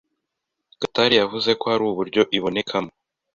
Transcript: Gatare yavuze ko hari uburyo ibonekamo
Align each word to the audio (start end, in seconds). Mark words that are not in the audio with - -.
Gatare 0.79 1.15
yavuze 1.21 1.49
ko 1.59 1.65
hari 1.71 1.83
uburyo 1.89 2.21
ibonekamo 2.37 2.91